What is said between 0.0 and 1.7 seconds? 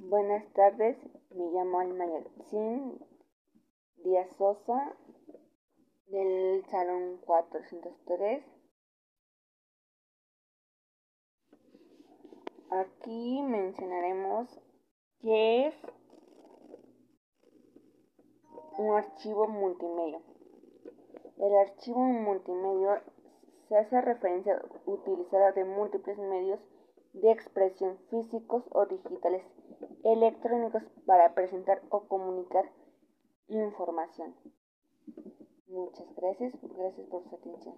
Buenas tardes, me